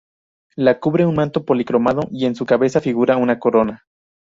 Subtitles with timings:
[0.55, 3.85] La cubre un manto policromado y en su cabeza figura una corona.